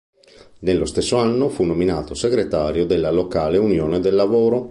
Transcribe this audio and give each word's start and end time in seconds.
Nello 0.61 0.85
stesso 0.85 1.17
anno 1.17 1.47
fu 1.47 1.63
nominato 1.63 2.15
segretario 2.15 2.87
della 2.87 3.11
locale 3.11 3.59
Unione 3.59 3.99
del 3.99 4.15
Lavoro. 4.15 4.59